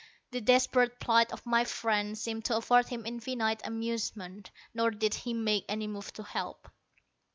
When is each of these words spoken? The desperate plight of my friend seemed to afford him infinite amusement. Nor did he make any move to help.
The 0.31 0.41
desperate 0.41 0.99
plight 0.99 1.31
of 1.31 1.45
my 1.45 1.63
friend 1.63 2.17
seemed 2.17 2.45
to 2.45 2.57
afford 2.57 2.87
him 2.87 3.05
infinite 3.05 3.61
amusement. 3.63 4.49
Nor 4.73 4.89
did 4.89 5.13
he 5.13 5.35
make 5.35 5.65
any 5.69 5.85
move 5.85 6.11
to 6.13 6.23
help. 6.23 6.71